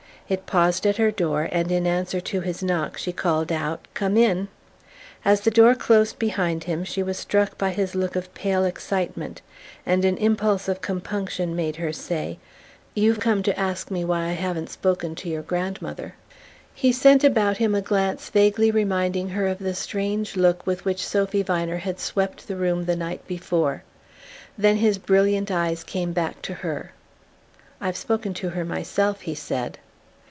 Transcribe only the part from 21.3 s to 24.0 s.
Viner had swept the room the night before;